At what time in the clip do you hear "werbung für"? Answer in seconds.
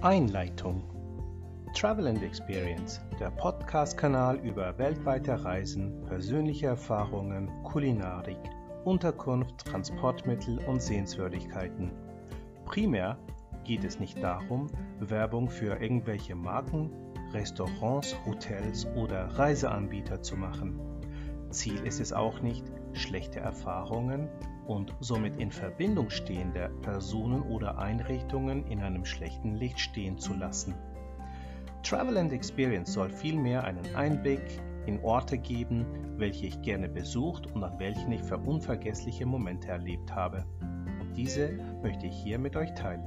15.00-15.82